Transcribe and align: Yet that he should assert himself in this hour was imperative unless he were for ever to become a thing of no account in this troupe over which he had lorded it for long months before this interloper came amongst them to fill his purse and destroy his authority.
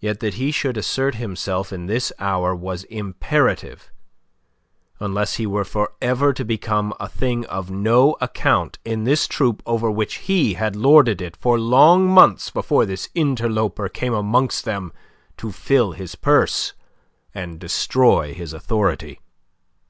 Yet 0.00 0.20
that 0.20 0.34
he 0.40 0.50
should 0.50 0.78
assert 0.78 1.16
himself 1.16 1.70
in 1.70 1.84
this 1.84 2.14
hour 2.18 2.54
was 2.56 2.84
imperative 2.84 3.92
unless 5.00 5.34
he 5.34 5.46
were 5.46 5.66
for 5.66 5.92
ever 6.00 6.32
to 6.32 6.46
become 6.46 6.94
a 6.98 7.10
thing 7.10 7.44
of 7.44 7.70
no 7.70 8.16
account 8.22 8.78
in 8.86 9.04
this 9.04 9.26
troupe 9.28 9.62
over 9.66 9.90
which 9.90 10.14
he 10.30 10.54
had 10.54 10.74
lorded 10.76 11.20
it 11.20 11.36
for 11.36 11.58
long 11.60 12.08
months 12.08 12.48
before 12.50 12.86
this 12.86 13.10
interloper 13.14 13.90
came 13.90 14.14
amongst 14.14 14.64
them 14.64 14.94
to 15.36 15.52
fill 15.52 15.92
his 15.92 16.14
purse 16.14 16.72
and 17.34 17.60
destroy 17.60 18.32
his 18.32 18.54
authority. 18.54 19.20